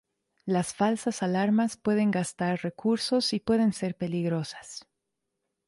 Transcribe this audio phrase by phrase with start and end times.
[0.45, 4.87] Las falsas alarmas pueden gastar recursos y pueden ser peligrosas.